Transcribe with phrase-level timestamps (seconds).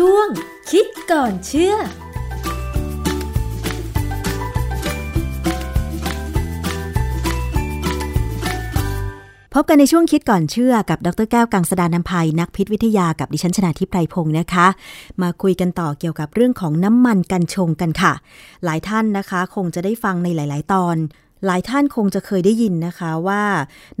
[0.00, 0.28] ช่วง
[0.70, 1.76] คิดก่อนเชื่อพ
[9.62, 14.66] บกันในช่วงคิดก่อนเชื่อกับ ดรแก้วกังสดานนภัยนักพิษวิทยากับดิฉันชนาทิพไพรพงศ์นะคะ
[15.22, 18.12] มาคุยกันต่อเกี่ยวกับเรื่องของน้ำมันกัญชงกันค่ะ
[18.64, 20.96] หลายท่านนะคะคงจะได้ฟังในหลาย ๆ ตอน
[21.46, 23.44] หลายท่านคงจะเคยได้ยินนะคะว่า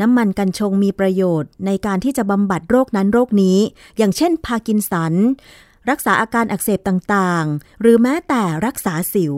[0.00, 3.58] น้ำมันกัญชงมีประโยชน์ในการที่จะบำบัดโรคนั้นโรคนี้
[3.98, 5.14] อย่างเช่นพาร์กินสัน
[5.90, 9.34] รักษาอาการอักเสบต่างๆ หรือแม้แต่รักษาสิว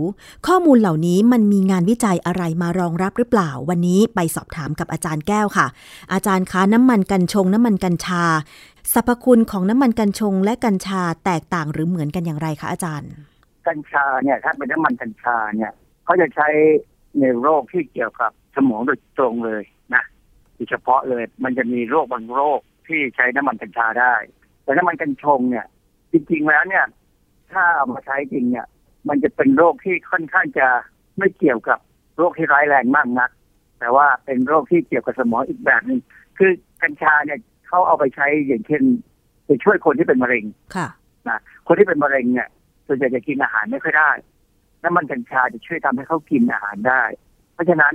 [0.46, 5.66] ข้อมูลเหล่านี้มันมีงานวิจัยอะไรมารองรับหรือเปล่า วันนี้ไปสอบถามกับอาจารย์แก้วค่ะ
[6.12, 8.24] อาจารย์คะน้ำมันกัญชงน้ำมันกัญชา
[8.92, 13.10] สรรพคุณของน้ำมันกัญชงและกัญชาแตกต่างหรือเหมือนกันอย่างไรคะอาจารย์
[13.66, 15.72] กัญชาเนี่ยถ้าเป็นน้ำมันกัญชาเนี่ย
[16.04, 16.48] เขาจะใช้
[17.20, 19.62] ในโรคที่เกี่ยวกับสมองโดยตรงเลย
[19.94, 20.02] นะ
[20.54, 24.14] โดยเฉพาะเลยมันจะมีโรคบางโรคที่ใช้น้ำมันกัญชาได้
[24.62, 25.66] แต่น้ำมันกัญชงเนี่ย
[26.16, 26.84] จริงๆแล้วเนี่ย
[27.52, 28.66] ถ้าเอามาใช้จริงเนี่ย
[29.08, 30.66] มันจะเป็นโรคที่ค่อนข้างจะ
[31.18, 31.78] ไม่เกี่ยวกับ
[32.18, 33.30] โรคที่ร้ายแรงมากนัก
[33.80, 36.00] แต่ว่าเป็นโรคที่เกี่ยวกับสมองอีกแบบหนึ่ง
[36.38, 36.50] คือ
[36.82, 38.82] กัญชาเนี่ยเขาเอาไปใช้อย่างเช่น
[39.46, 40.44] ไปช่วยคนที่เป็นมะเร็ง
[40.76, 40.88] ค่ะ
[41.28, 42.48] นะคนที่เป็นมะเร็งเนี่ย
[42.86, 44.10] ส่วนใหญ่จะกินอาหารไม่ค่อยได้
[44.82, 47.02] น้ำมันกัญชาจะช่วยทำให้เขากินอาหารได้
[47.54, 47.94] เพราะฉะนั้น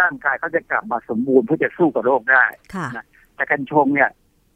[0.00, 4.10] ร่างกายเขาจะกลับมาสมบูรณ์เพื่อจะสู้กับโรคได้ค่ะแต่กัญชงเนี่ย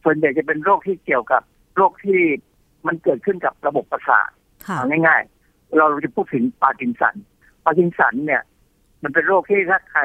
[0.05, 1.43] ส่วนใหญ่จะเป็นโรคที่เกี่ยวกับ
[1.77, 2.21] โรคที่
[2.87, 4.31] มันเกิดขึ้นกับระบบประสาท
[4.67, 7.15] ค่ะเอาง่าย ๆ เราจะพูดถึงปาร์กินสัน
[7.65, 8.43] ปาร์กินสันเนี่ย
[9.03, 10.03] มันเป็นโรคที่ถ้าใคร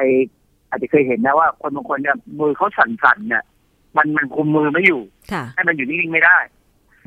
[0.68, 3.44] อาจจะเคยเห็นนะว่า คนบางคนเนี่ยมือเขาสั่นๆเนี่ย
[3.96, 5.02] มันมันคุมมือไม่อยู่
[5.32, 6.38] ค่ะให้มันอยู่นิ่งๆไม่ได้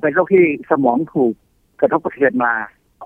[0.02, 1.34] เป็นโรคที่สมองถูก
[1.80, 2.54] กระทบกระเทือนมา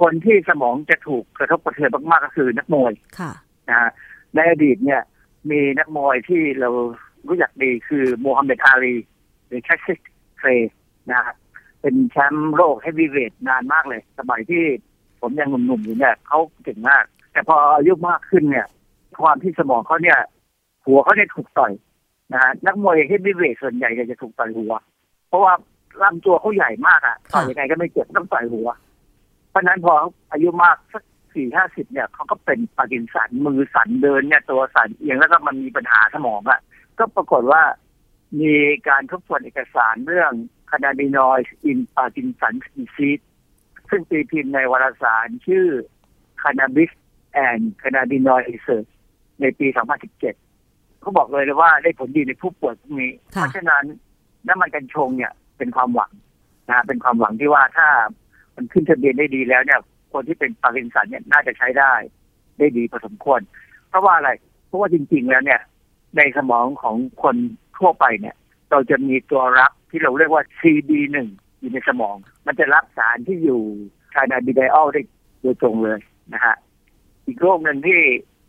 [0.02, 3.32] คนที่สมองจะถูกกระทบกระเทือนมากๆก็คือนักมวยค่ะ
[3.70, 3.92] นะฮะ
[4.36, 5.02] ในอดีตเนี่ย
[5.52, 6.70] มีนักมวยที่เรา
[7.28, 8.96] รู้จักดีคือโมฮัมเหม็ดอาลี
[9.48, 10.00] หรือแคสเซียส
[10.38, 10.50] เคล
[11.12, 11.36] ย์ะฮะ
[11.82, 14.64] เป็นแชมป์โลกเฮฟวีเวทนานมากเลย สมัยที่
[15.22, 18.68] ผมยังหนุ่มๆอยู่เนี่ยเขาเก่งมาก แต่พออายุมากขึ้นเนี่ย
[19.22, 20.20] ความที่สมองเขาเนี่ย
[20.86, 21.74] หัวเขาเนี่ยถูกต่อย
[22.32, 24.74] นะฮะนักมวยเฮฟวีเวทส่วนใหญ่เนี่ยจะถูกต่อยหัว
[25.28, 25.54] เพราะว่า
[26.02, 28.70] ลำตัวเขาใหญ่มากอะต่อยยังไงก็ไม่เจ็บต้องต่อยหัว
[29.50, 31.04] เพราะฉะนั้นพอเขาอายุมากสัก
[31.34, 36.60] สี่ห้าสิบเนี่ยเขาก็เป็นปาร์กินสันมือสั่นเดินเนี่ยตัวสั่นเอียงแล้วก็มันมีปัญหาสมองอะ
[37.00, 37.64] ก็ปรากฏว่า
[38.42, 38.54] มี
[38.88, 40.32] การทบทวนเอกสารเรื่อง
[40.72, 43.10] Cannabinoids in Parkinson's Disease
[43.90, 45.66] ซึ่งตีพิมพ์ในวารสารชื่อ
[46.42, 46.92] Cannabis
[47.48, 48.90] and Cannabinoid Research
[49.42, 50.22] ในปี 2017
[51.02, 53.84] เขาบอกเลยเลยว่าได้ผลดีในผู้ป่วยพวกนี้ เพค่ะราะฉะนั้น
[54.48, 56.12] น้ำมันกัญชงเนี่ยเป็นความหวัง
[56.68, 57.88] นะฮะเป็นความหวังที่ว่าถ้า
[58.56, 59.80] มันขึ้นทะเบียนได้ดีแล้วเนี่ย
[60.14, 61.94] คนที่เป็นปาร์กินสันเนี่ยน่าจะใช้ได้
[62.58, 63.40] ได้ดีพอสมควร
[63.90, 64.30] เพราะว่าอะไร
[64.68, 65.62] เพราะว่าจริง ๆ แล้วเนี่ย
[66.18, 67.36] ในสมองของคน
[67.78, 68.36] ทั่วไปเนี่ย
[68.72, 71.18] เราจะมีตัวรับที่เราเรียกว่า CD1
[71.60, 72.16] อยู่ในสมอง
[72.46, 73.62] มันจะรับสารที่อยู่
[74.14, 75.02] คานาบิไดออลได้
[75.42, 76.00] โดยตรงเลย
[76.34, 76.56] นะฮะ
[77.26, 78.00] อีกโรคหนึ่งที่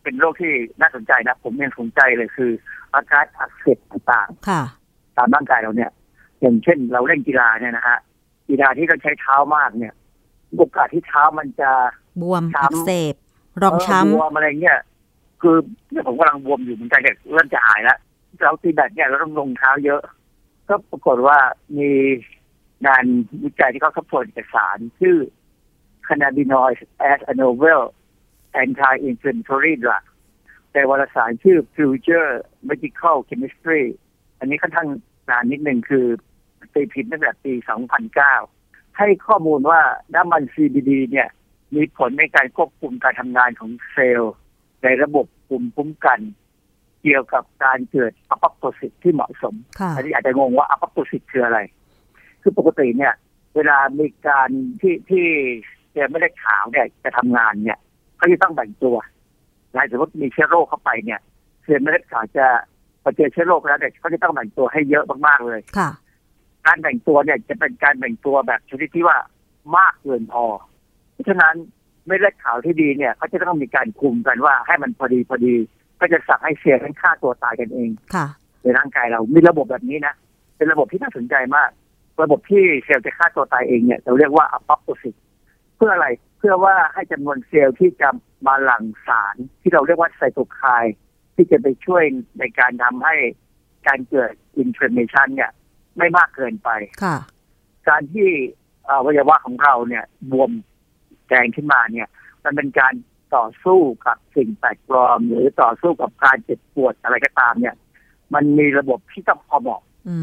[0.02, 2.50] เป็นโรคที่น่าสนใจนะ ผมยังสนใจเลยคือ
[2.94, 4.62] อาการอักเสบต่างๆค่ะ
[5.16, 5.90] ตามร่างกายเราเนี่ย
[6.40, 7.98] อย่างเช่นเราเล่นกีฬาเนี่ยนะฮะ
[8.48, 9.94] กีฬาที่ต้องใช้เท้ามากเนี่ย
[10.56, 11.70] โอกาสที่เท้ามันจะ
[12.22, 13.14] บวมช้ำอักเสบ
[13.62, 14.78] รองช้เบวมอะไรเงี้ย
[15.40, 15.56] คือ
[15.90, 17.98] เนี่ยผมกำลังบวมอยู่เหมือนกันเนี่ยเริ่มจะหายแล้ว
[18.40, 20.02] เราตีแบดเนี่ยเราต้องลงเท้าเยอะ
[20.68, 21.38] ก็ปรากฏว่า
[21.78, 21.90] มี
[22.86, 23.04] งาน
[23.42, 25.16] วิจัยที่เขาทบทวนเอกสารชื่อ
[26.06, 26.78] cannabinoid
[27.12, 27.82] as a novel
[28.62, 30.04] anti-inflammatory drug
[30.72, 32.30] แต่วารสารชื่อ Future
[32.68, 33.84] Medical Chemistry
[34.38, 34.88] อันนี้ค่อนข้าง
[35.30, 36.06] นานนิดหนึ่งคือ
[36.74, 37.52] ตีพิมพ์ตั้งแต่ปี
[38.24, 39.80] 2009 ให้ข้อมูลว่า
[40.14, 41.28] น้ำมัน CBD เนี่ย
[41.74, 44.34] มีผลในการควบคุมการทำงานของเซลล์
[44.82, 46.20] ในระบบภูมิคุ้มกัน
[47.02, 51.58] เกี่ยวกับการเกิดอัปโตซิสที่เหมาะสมำค่ะอันนี้อาจจะงงว่าอัปโตซิสคืออะไร
[52.42, 53.14] คือปกติเนี่ย
[53.54, 55.26] เวลามีการที่ที่
[55.90, 57.78] เซลล์ไม่ได้ขาวเนี่ยจะทำงานเนี่ย
[58.16, 58.96] เขาจะต้องแบ่งตัว
[59.74, 61.20] นะสมมติมีเชื้อโรคเข้าไปเนี่ย
[61.64, 62.46] เซลล์ไม่ได้ขาวจะ
[63.02, 65.90] พอเจอเชื้อโรคแล้วเนี่ยเขาจะต้องแบ่งตัวให้เยอะมากๆเลยค่ะ
[66.66, 69.18] การแบ่งตัวเนี่ยจะเป็นการแบ่งตัวแบบชนิดที่ว่า
[69.76, 70.44] มากเกินพอ
[71.12, 71.54] เพราะฉะนั้น
[72.06, 75.54] เม็ดเลือดขาวที่ดีเนี่ยเขาจะต้องมีการคุมกันว่าให้มันพอดีพอดี
[76.02, 78.26] ก็จะสั่งให้เซลล์นั้นฆ่าตัวตายกันเองค่ะ
[78.62, 80.14] ในร่างกายเรา มีระบบแบบนี้นะ
[80.56, 81.70] เป็นระบบที่น่าสนใจมาก
[82.22, 85.16] ระบบที่เซลล์จะฆ่าตัวตายเองเนี่ย เราเรียกว่า apoptosis
[85.76, 86.08] เพื่ออะไร
[86.38, 88.08] เพื่อว่าให้จำนวนเซลล์ที่จะ
[88.46, 90.96] มาหลั่งสาร ที่เราเรียกว่าไซโตไคน์
[91.34, 92.02] ที่จะไปช่วย
[92.38, 93.14] ในการทำให้
[93.86, 95.50] การเกิดอินฟล m เมชันเนี่ย
[95.98, 96.70] ไม่มากเกินไป
[97.02, 97.16] ค่ะ
[97.88, 98.28] การที่
[98.88, 100.50] อวัยวะของเราเนี่ยบวม
[101.28, 102.08] แดงขึ้นมาเนี่ย
[102.44, 102.94] มันเป็นการ
[103.36, 107.74] ต่อสู้กับสิ่งแปลกปลอม หรือต่อสู้กับการเจ็บปวดอะไรก็ตามเนี่ย
[108.34, 110.16] มันมีระบบที่ต้องพอเหมาะอื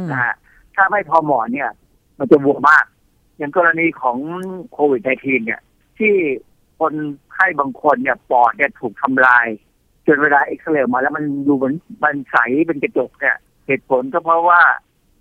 [0.00, 0.34] มนะฮะ
[0.74, 1.70] ถ้าไม่พอเหมาะเนี่ย
[2.18, 2.84] มันจะบวมมาก
[3.38, 4.18] อย่างกรณีของ
[4.72, 5.60] โควิด -19 เนี่ย
[5.98, 6.14] ที่
[6.78, 6.94] คน
[7.32, 9.46] ไข้บางคนเนี่ยปอดเนี่ยถูกทำลาย
[10.06, 11.74] จนเวลาเอ็กซเรย์มาแล้วมันดูเหมือน
[12.04, 12.36] มันใส
[12.66, 13.36] เป็นกระจกเนี่ย
[13.66, 14.60] เหตุผลก็เพราะว่า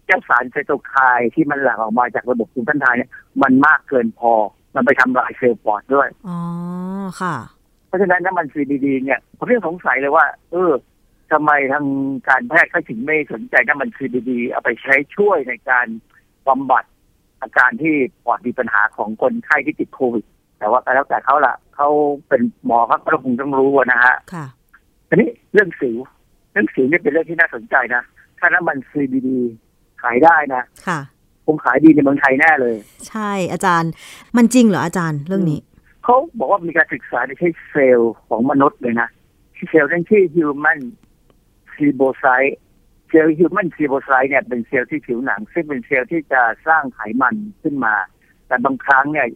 [0.05, 3.11] เจ้าสารไซโตไคน์ที่มันหลั่งออกมาจากระบบภูมิต้านทานเนี่ย
[3.41, 4.31] มันมากเกินพอ
[4.75, 6.37] มันไปทำลายเซลล์ปอดด้วย อ๋อ
[7.21, 7.35] ค่ะ
[7.87, 10.71] เพราะฉะนั้นน้ำมัน CBD เนี่ยผมเรื่องสงสัยเลยว่า เออ
[11.31, 11.85] ทำไมทาง
[12.29, 15.87] การแพทย์เขาถึงไม่สนใจน้ำมัน CBD เอาไปใช้ช่วยในการ
[16.47, 16.83] บำบัด
[17.41, 17.93] อาการที่
[18.25, 20.25] ปอดมีปัญหาของคนไข้ที่ติดโควิด
[20.59, 21.89] แต่ว่าก็แล้วแต่เขาละเขา
[22.27, 24.45] เป็นหมอครับก็คงต้องรู้อะนะฮะค่ะ
[25.07, 25.97] ทีนี้เรื่องสิว
[26.51, 28.03] เรื่องสิวเนี่ยเป็นเรื่องที่น่าสนใจนะ
[28.39, 29.29] ถ้าน้ำมัน CBD
[30.01, 30.99] ขายได้นะ ค่ะ
[31.45, 32.75] คงขายดีในเมืองไทยแน่เลย
[33.09, 33.91] ใช่อาจารย์
[34.37, 35.59] มันจริงเหรออาจารย์เรื่องนี้
[36.09, 39.09] เขาบอกว่ามีการศึกษาในใช้เซลล์ของมนุษย์เลยนะ
[39.55, 40.79] ที่เซลล์นั้นชื่อ human
[41.75, 42.55] seebocyte
[43.09, 47.95] เซลล์ human seebocyte เนี่ยเป็นเซลล์ที่ผิวหนัง ซึ่งเป็นเซลล์ที่จะสร้างไขมันขึ้นมา
[48.47, 49.27] แต่บางครั้งเนี่ย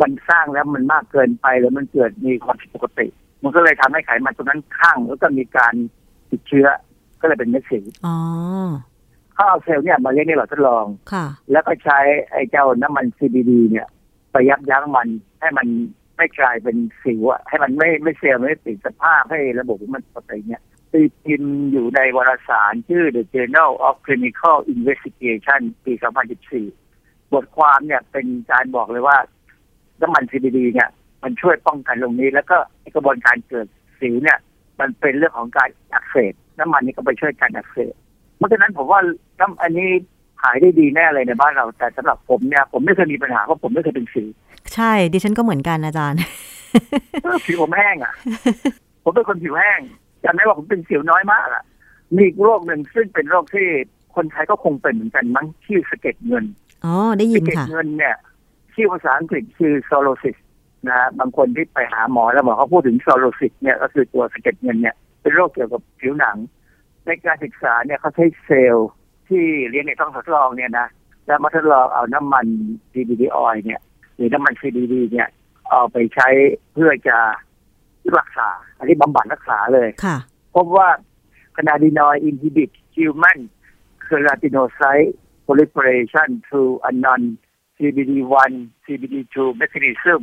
[0.00, 3.06] มันสร้างแล้วมันมากเกินไปหรือมันเกิดมีความผิดปกติ
[3.42, 5.74] มันก็เลยทำให้ไขมันตรงนั้นข้างแล้วก็มีการ
[6.30, 6.66] ติดเชื้อ
[7.20, 8.16] ก็เลยเป็นเม็ดสีอ๋อ
[9.34, 11.98] เขาเอาเซลล์เนี่ยมาเลี้ยงในหลอดทดลองค่ะ แล้วก็ใช้
[12.30, 13.86] ไอ้เจ้าน้ำมัน CBD เนี่ย
[14.32, 15.08] ไปยับยั้งมัน
[15.40, 15.66] ให้มัน
[16.18, 20.62] ไม่กลายเป็นสิวอะให้มันไม่ไม่เซลล์ไม่ติดสภาพให้ระบบมันปกติเนี่ย
[20.92, 25.92] ตีพิมพ์อยู่ในวารสารชื่อ The Journal of Clinical Investigation ปี
[26.62, 29.16] 2014 บทความเนี่ยเป็นการบอกเลยว่า
[30.00, 30.88] น้ำมัน CBD เนี่ย
[31.22, 32.58] มันช่วยป้องกันตรงนี้ แล้วก็
[32.94, 33.66] กระบวนการเกิด
[34.00, 34.38] สิวเนี่ย
[34.80, 37.94] มันเป็นเรื่องของการอักเสบน้ำมันนี่ก็ไปช่วยการอักเสบ
[38.36, 39.00] เพราะฉะนั้นผมว่า
[39.40, 39.90] น้ำอันนี้
[40.42, 44.28] ขายได้ดีแน่เลยในบ้านเรา แต่สำหรับผมเนี่ยผมไม่เคยมีปัญหาเพราะผมไม่เคยเป็นสิว
[44.74, 46.20] ใช่ ดิฉันก็เหมือนกันอาจารย์
[47.46, 48.14] ผิวผมแห้งอะ
[49.04, 49.80] ผมเป็นคนผิวแห้ง
[50.24, 51.64] จำได้ว่าผมเป็นสิวน้อยมากอะ
[52.14, 53.66] มีอีกโรคหนึ่งซึ่งเป็นโรคที่
[54.16, 56.44] คนไทยก็คงเป็นเหมือนกันมั้งชื่อสะเก็ดเงิน
[56.84, 58.16] อ๋อ ได้ยิสะนเก็ดค่ะเงินเนี่ย
[58.74, 60.36] ชื่อภาษาอังกฤษคือ psoriasis
[60.86, 66.36] นะฮะบางคนที่ไปหาหมอแล้วหมอเขาพูดถึง psoriasis เนี่ยก็คือตัวสะเก็ดเงินเนี่ย เป็นโรคเกี่ยวกับผิวหนัง
[67.06, 68.88] ในการศึกษาเนี่ยเขาใช้เซลล์
[69.28, 70.86] ที่เลี้ยงในท้องทดลองเนี่ยนะ
[71.26, 72.46] แล้วมาทดลองเอาน้ำมัน
[72.92, 73.80] CBD oil เนี่ย
[74.18, 75.28] หรือน้ำมัน CBD เนี่ย
[75.70, 76.28] เอาไปใช้
[76.72, 77.18] เพื่อจะ
[78.18, 78.48] รักษา
[78.78, 80.16] อันนี้บำบัดรักษาเลยค่ะ
[80.54, 80.88] พบว่า
[81.56, 83.38] คนาดินอยอินฮิบิตฮิวแมน
[84.02, 85.14] เคราติโนไซต์
[85.46, 87.22] proliferation through a non
[87.76, 88.52] CBD1
[88.84, 90.20] CBD2 mechanism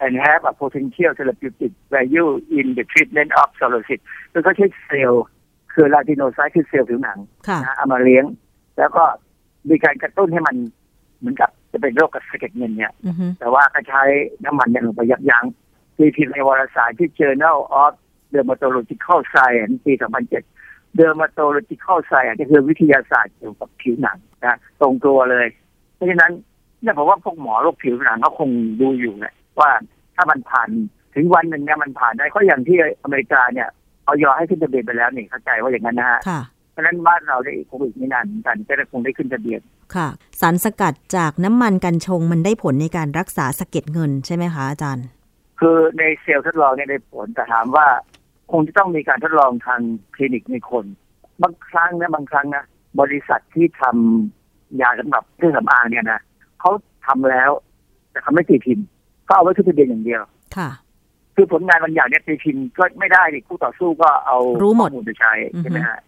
[0.00, 4.00] and have a potential therapeutic value in the treatment of psoriasis
[4.32, 5.24] คือเขาใช้เซลล์
[5.72, 7.18] คือลาติโนไซต์คือเซลล์ผิวหนัง
[7.48, 8.24] ค่ะนะเอามาเลี้ยง
[8.78, 9.04] แล้วก็
[9.70, 10.56] มีการกระตุ้นให้มัน
[11.18, 14.02] เหมือนกับ จะเป็นโรคกระสะเก็ดเงินเนี่ยอือฮึแต่ว่าก็ใช้
[14.44, 15.44] น้ำมันเนี่ยลงไปยับยั้ง
[15.96, 17.92] ตีพิมพ์ในวารสารที่ Journal of
[18.34, 19.92] Dermatological Science ปี
[20.44, 25.46] 2007 Dermatological Science ก็คือวิทยาศาสตร์เกี่ยวกับผิวหนังนะตรงตัวเลย
[25.94, 26.32] เพราะฉะนั้น
[26.82, 28.50] เนี่ยผมว่าพวกหมอโรคผิวหนังเขาคง
[28.80, 29.70] ดูอยู่แหละว่า
[30.16, 30.68] ถ้ามันผ่าน
[31.14, 33.68] ถึงวันหนึ่งเนี่ยมันผ่านได้ก็อย่างที่อเมริกาเนี่ย
[34.04, 36.40] เอายอให้ขึ้นทะเบียนไปแล้วนี่เข้าใจว่าอย่างนั้นนะฮะค่ะ
[36.72, 39.60] เพราะฉะนั้นบ้านเราได้อีกคงอีกไม่นานเหมือนกันก็คงได้ขึ้นทะเบียน
[39.96, 40.08] ค่ะ
[40.40, 45.06] สารสกัดจากน้ำมันกัญชงมันได้ผลในการรักษาสะเก็ดเงินใช่ไหมคะอาจารย์
[45.60, 47.86] คือในเซลล์ทดลองเนี่ยได้ผลแต่ถามว่า
[48.52, 49.80] คงจะต้องมีการทดลองทาง
[50.14, 50.84] คลินิกในคน
[51.42, 52.64] บางครั้งนะบางครั้งนะ
[53.00, 56.20] บริษัทที่ทำยาสำหรับเครื่องสำอางเนี่ยนะ
[56.60, 56.70] เขา
[57.06, 57.50] ทำแล้ว
[58.10, 58.86] แต่เขาไม่ตีพิมพ์
[59.28, 60.22] ก็เอาไว้ขึ้นทะเบียนอย่างเดียว
[60.56, 60.70] ค่ะ
[61.34, 65.98] คือผลงานบางอย่างเนี่ยตีพิมพ์ก็ไม่ได้ดิคู่ต่อสู้ก็เอารู้หมดข้อมูลไปใช้อือฮึใช่ไหมฮะ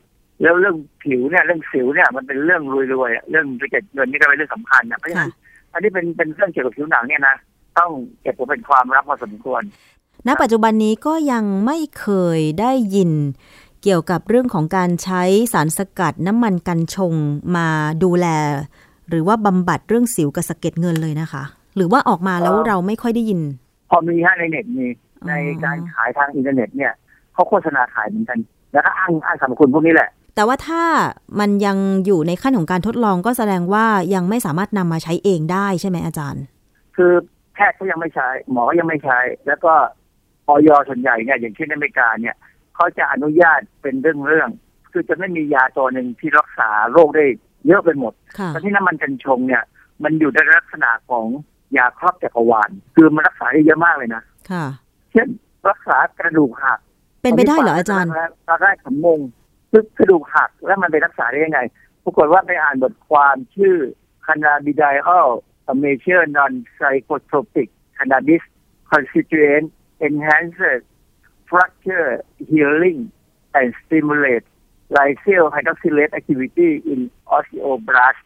[0.43, 2.63] แล้วเรื่องผิวเนี่ยเรื่องสิวเนี่ยมันเป็นเรื่อง
[2.95, 5.33] รวยๆอะเรื่องสะเก็ดเงินนี่ก็เป็นเรื่องสำคัญนะเพราะฉะค่ะนั้น
[5.73, 7.37] อันนี้เป็นเป็นเรื่องเกี่ยวกับผิวหนังเนี่ยนะ
[7.79, 7.91] ต้อง
[8.23, 9.63] เก็บไว้เป็นความลับพอสมควร
[10.27, 12.07] ณ ปัจจุบันนี้ก็ยังไม่เค
[12.39, 13.11] ยได้ยิน
[13.83, 17.15] เกี่ยวกับเรื่องของการใช้สารสกัดน้ำมันกัญชง
[17.57, 17.67] มา
[18.03, 18.27] ดูแล
[19.09, 21.43] หรือว่าบำบัดเรื่องสิวกับสะเก็ดเงินเลยนะคะ
[21.77, 23.41] หรือว่าออกมาแล้วเอ่อเราไม่ค่อยได้ยิน
[23.91, 24.87] พอมีฮะในเน็ตมี
[25.23, 25.33] อ๋อใน
[25.65, 26.93] การขายทางอินเทอร์เน็ตเนี่ย
[27.33, 28.39] เขาโฆษณาขายเหมือนกัน
[28.73, 30.83] แล้วก็อ้างอ้างสรรพคุณพวกนี้แหละ แต่ว่าถ้า
[31.41, 36.45] มันยังอยู่ในขั้นของการทดลองก็แสดงว่ายังไม่สามารถนำมาใช้เองได้ใช่ไหมอาจารย์
[36.97, 37.13] คือ
[37.55, 39.73] แพทย์เขายังไม่ใช้ หมอก็ยังไม่ใช้ แล้วก็
[40.49, 42.37] ออยส่วนใหญ่เนี่ยอย่างเช่นในอเมริกาเนี่ย
[42.75, 47.25] เขาจะอนุญาตเป็นเรื่องเรื่องๆคือจะไม่มียาตัวหนึ่งที่รักษาโรคได้
[47.67, 49.63] เยอะไปหมดค่ะแต่ที่น้ำมันกัญชงเนี่ย
[50.05, 51.27] มันอยู่ในลักษณะของ
[51.77, 54.67] ยาครอบจักรวาลคือมันรักษาได้เยอะมากเลยนะค่ะ
[55.13, 55.29] เช่น
[55.71, 56.79] รักษากระดูกหัก
[57.23, 58.11] เป็นไปได้เหรออาจารย์
[58.49, 59.40] ตอนแรกผมงงคือ
[59.99, 61.61] กระดูกหักแล้วมันไปรักษาได้ยังไง
[62.05, 63.77] ปรากฏว่าไปอ่านบทความชื่อ
[64.27, 65.31] cannabidiol
[65.73, 68.43] a major non-psychotropic cannabis
[68.93, 69.67] constituent
[70.07, 70.83] enhances
[71.51, 72.11] fracture
[72.51, 73.01] healing
[73.59, 74.47] and stimulate
[74.97, 77.01] lysyl hydroxylase activity in
[77.37, 78.23] osteoblast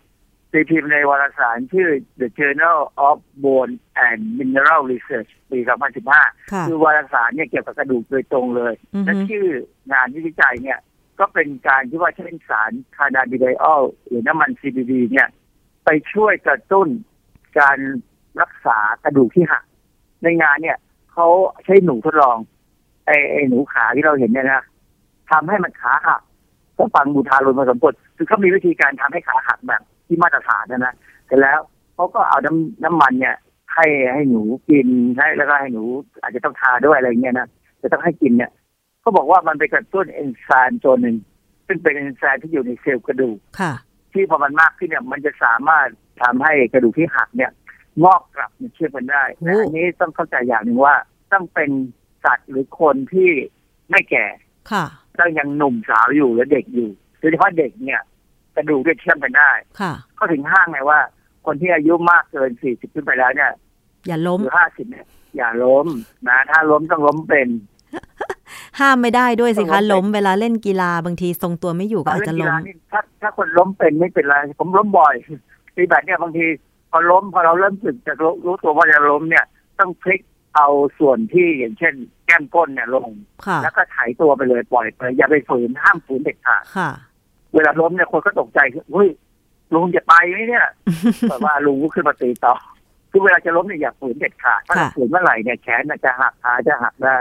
[0.53, 1.89] ตีพิมพ์ในวารสารชื่อ
[2.21, 3.75] The Journal of Bone
[4.07, 5.59] and Mineral Research ปี
[6.05, 9.47] 2015ค่ะคือวารสารเนี่ยเกี่ยวกับกระดูกโดยตรงเลยอือฮึและชื่อ
[9.93, 10.79] งานวิจัยเนี่ย
[11.19, 15.29] ก็เป็นการที่ว่าใช้สารคานาบิไดออลหรือน้ำมัน CBD เนี่ย
[15.85, 16.89] ไปช่วยกระตุ้น
[17.59, 17.79] การ
[18.41, 19.65] รักษากระดูกที่หัก
[20.23, 20.79] ในงานเนี่ย
[21.13, 21.27] เขา
[21.65, 22.37] ใช้หนูทดลอง
[23.07, 24.65] ไอ้ไอ้หนูขาที่เราเห็นเนี่ยนะ
[25.31, 26.21] ทำให้มันขาหัก
[26.79, 30.95] ก็ฟังบูทารุณมาสมผลคือเขามีวิธีการทำให้ขาหักแบบที่มาตรฐานนะนะ
[31.27, 31.59] เสร็จแล้ว
[31.95, 33.37] เขาก็เอาน้ำน้ำมันเนี่ย
[33.75, 34.87] ให้ให้หนูกิน
[35.19, 35.83] ให้แล้วก็ให้หนู
[36.23, 37.49] อาจจะต้องทาด้วยอะไรเงี้ยนะ
[37.83, 38.51] จะต้องให้กินเนี่ย
[39.05, 41.17] เขาบอกว่ามันไปกระตุ้นเอนไซม์ตัวหนึ่ง
[41.67, 43.73] ซึ่งเป็นเอนไซม์ที่อยู่ในเซลล์กระดูกค่ะ
[44.13, 45.89] ที่พอมันมากขึ้นเนี่ย มันจะสามารถ
[46.23, 47.53] ทำให้กระดูกที่หักเนี่ย
[48.05, 50.95] งอกกลับเนี่ยเชื่อมกันได้โอ้แต่อันนี้ต้องเข้าใจอย่างหนึ่งว่า
[51.33, 51.71] ต้องเป็น
[52.25, 53.31] สัตว์หรือคนที่
[53.91, 54.27] ไม่แก่
[54.73, 54.85] ค่ะ
[55.21, 58.01] ต้องยังหนุ่มสาวอยู่และเด็กอยู่โดยเฉพาะเด็กเนี่ย
[58.57, 61.01] กระดูกเนี่ยเชื่อมกันได้ค่ะ ก็ถึงห้างไงว่า
[61.47, 63.53] คนที่อายุมากเกินสี่สิบขึ้นไปแล้วเนี่ย
[64.07, 65.07] อย่าล้มหรือห้าสิบเนี่ย
[65.37, 65.87] อย่าล้ม
[66.29, 67.49] นะ ถ้าล้มต้องล้มเป็น
[68.81, 75.15] ห้ามไม่ได้ด้วยสิต้คะองล้ล้มมเป็นเวลาเล่นกีฬาบางทีทรงตัวไม่อยู่ก็อาจเล่จะนกีล้ฬามนี่ถ้าถ้าคนล้มเป็นไม่เป็นไรผมล้มบ่อย
[75.77, 76.47] ตีแบดเนี่ยบางที
[76.91, 79.45] พอล้มพอเราเริ่มสึกจะรู้รู้ตัวว่าจะล้มเนี่ย
[79.79, 80.21] ต้องพลิก
[80.57, 81.95] เอาส่วนที่อย่างเช่น
[82.27, 83.09] แก้มก้นเนี่ยลง
[83.47, 86.91] ค่ะแล้วก็ไถตัวไปเลยปล่อยไปอย่าไปฝืนห้ามฝืนเด็ดขาดค่ะ
[87.55, 88.61] เวลาล้มเนี่ยคนก็ตกใจ
[88.93, 89.09] เฮ้ย
[89.75, 90.67] ลุงจะไปไหมเนี่ย
[91.31, 92.55] แต่ว่าลุงก็ขึ้นมาตีต่อ
[93.11, 97.17] คือเวลาจะล้มเนี่ยอย่าฝืนเด็ดขาดถ้าค่ะฝืนเมื่อไหร่เนี่ยแขนน่ะจะหักขาจะหักได้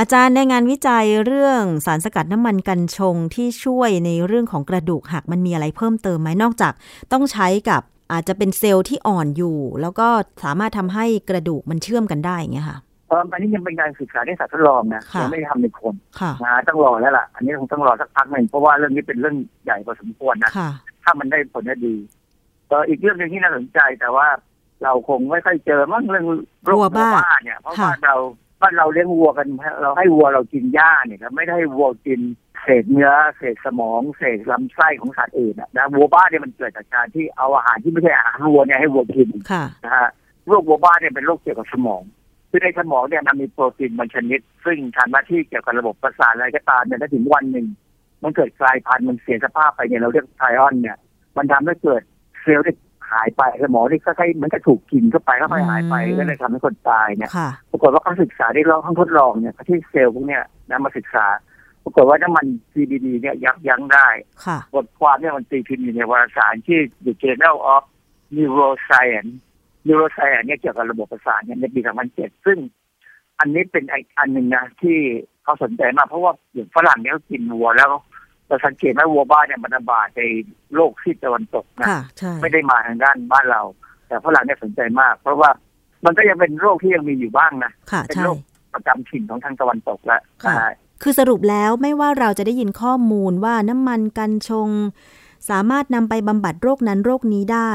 [0.00, 6.72] อาจารย์ในงานวิจัยเรื่องสารสกัดน้ำมันกัญชงที่ช่วยในเรื่องของกระดูกหักมันมีอะไรเพิ่มเติมไหมนอกจาก
[7.12, 10.08] ต้องใช้กับอาจจะเป็นเซลล์ที่อ่อนอยู่ แล้วก็
[10.44, 12.78] สามารถทำให้กระดูกมันเชื่อมกันได้อย่างเงี้ยค่ะ
[13.08, 20.70] เอออันนี้ยังเป็นการศึกษาในสัตว์ทดลองนะค่ะยังไม่ได้ทำในคนค่ะนะต้องรอแล้วล่ะ อันนี้คงต้องรอสักพักหนึ่งเพราะว่าเรื่องนี้เป็นเรื่องใหญ่พอสมควรนะค่ะ
[21.04, 21.94] ถ้ามันได้ผลจะดี
[22.68, 24.26] เอออีกเรื่องหนึ่งที่น่าสนใจแต่ว่า
[24.82, 26.26] เราคงไม่ค่อยเจอมั้งเรื่อง
[26.64, 27.10] โรควัวบ้า
[27.42, 28.14] เนี่ย เพราะค่ะว่าเรา
[28.60, 29.48] บ้านเราเลี้ยงวัวกัน
[29.80, 32.20] เราให้วัวเรากินหญ้าเนี่ยเราไม่ได้ให้วัวกิน
[32.62, 40.08] เศษเนื้อเศษสมองเศษลำไส้ของสัตว์อื่นอะนะวัวบ้าเนี่ยมันเกิดจากการที่เอาอาหารที่ไม่ใช่อาหารวัวเนี่ยให้วัวกินค่ะนะฮะ
[40.46, 42.02] โรควัวบ้าเนี่ยเป็นโรคเกี่ยวกับสมอง
[42.50, 47.66] คือในสมองเนี่ยมันมีโปรตีนบางชนิด ซึ่งทำหน้าที่เกี่ยวกับระบบประสาทอะไรก็ตามเนี่ยถ้าถึงวันหนึ่ง
[48.22, 50.96] มันเกิดกลายพันธุ์มันเสียสภาพไปเนี่ยเราเรียกไทออนเนี่ย
[51.36, 52.02] มันทำให้เกิด
[52.42, 52.74] เซลล์ที่
[53.12, 61.26] หายไปสมองที่ค่อยๆเหมันก็ถูกกินเข้าไปค่อยๆหายไปอืมก็เลยทำให้คนตายเนี่ยค่ะปรากฏว่าเขาศึกษาได้ลองห้องทดลองเนี่ยเขาที่เซลล์พวกเนี้ยนะมาศึกษา
[61.84, 64.08] ปรากฏว่าน้ำมัน CBD เนี่ยยับยั้งได้
[64.46, 67.82] ค่ะบทความเนี่ยมันตีพิมพ์อยู่ในวารสารชื่อ The Journal of
[68.36, 69.32] Neuroscience
[69.86, 71.80] Neuroscience เนี่ยเกี่ยวกับระบบประสาทเนี่ยในปี
[72.12, 72.58] 2007 ซึ่ง
[73.38, 74.98] อันนี้เป็นอีกอันหนึ่งนะที่
[75.42, 80.22] เขาสนใจมากเพราะว่าอย่างฝรั่งเนี่ยเขากินวัวแล้วเราสังเกตไหมวัวบ้านเนี่ยมันระบาดใน
[80.74, 83.62] โลกที่ตะวันตกนะค่ะใช่ไม่ได้มาทางด้านบ้านเรา
[84.08, 85.50] แต่ฝรั่งเนี่ยสนใจมาก เพราะว่า
[86.04, 88.38] มันก็ยังเป็นโรคที่ยังมีอยู่บ้างนะค่ะเป็นใช่โรค
[88.74, 90.68] ประจำถิ่นของทางตะวันตกแล้วค่ะใช่
[91.02, 94.68] คือสรุปแล้วไม่ว่าเราจะได้ยินข้อมูลว่าน้ำมันกัญชง
[95.50, 97.72] สามารถนำไปบำบัดโรคนั้นโรคนี้ได้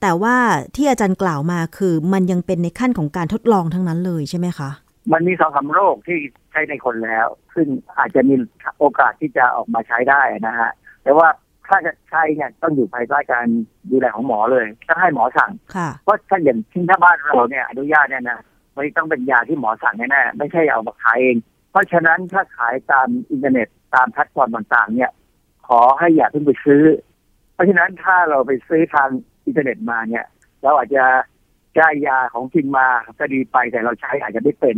[0.00, 0.36] แต่ว่า
[0.76, 4.70] ที่อาจารย์กล่าวมาคือมันยังเป็นในขั้นของการทดลองทั้งนั้นเลยใช่ไหมคะ
[5.12, 6.18] มันมีสองสามโรคที่
[6.52, 7.66] ใช้ในคนแล้ว ซึ่ง
[7.98, 8.34] อาจจะมี
[8.78, 10.70] โอกาสที่จะออกมาใช้ได้นะฮะ
[11.02, 11.28] แต่ว่า
[11.68, 13.46] ถ้าจะใช้เนี่ยต้องอยู่ภายใต้การ
[13.90, 18.40] ดูแลของหมอเลยต้องให้หมอสั่งค่ะเพราะถ้าอย่างที่ถ้าบ้านเราเนี่ยอนุญาตเนี่ยนะ
[18.74, 21.36] มันต้องเป็นยาที่หมอสั่งแน่ๆไม่ใช่เอามาขายเอง
[21.70, 25.10] เพราะฉะนั้นถ้าขายตามอินเทอร์เน็ตตามแพลตฟอร์มต่างๆ เนี่ย
[25.68, 26.82] ขอให้อย่าเพิ่งไปซื้อ
[27.54, 29.08] เพราะฉะนั้นถ้าเราไปซื้อทาง
[29.46, 30.24] อินเทอร์เน็ตมาเนี่ย
[30.62, 31.04] เราอาจจะ
[31.76, 32.86] ได้ยาของจริงมา
[33.18, 34.76] ก็ดีไปแต่เราใช้อาจจะไม่เป็น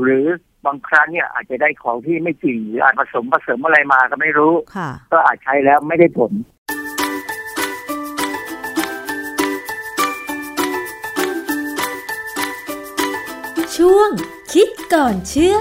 [0.00, 0.26] หรือ
[0.66, 6.32] บางครั้งเนี่ยอาจจะได้ของที่ไม่จริงหรืออาจผสมผสมอะไรมาก็ไม่รู้ค่ะก็อาจใช้แล้วไม่ได้ผล
[13.76, 14.10] ช่วง
[14.52, 15.58] คิดก่อนเชื่อ